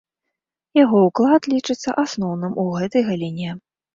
Яго 0.83 1.01
ўклад 1.07 1.49
лічыцца 1.53 1.93
асноўным 2.03 2.57
у 2.63 2.65
гэтай 2.79 3.05
галіне. 3.13 3.51